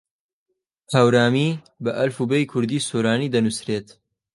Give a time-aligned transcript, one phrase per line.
[0.95, 1.49] هەورامی
[1.83, 3.87] بە ئەلفوبێی کوردیی سۆرانی دەنووسرێت.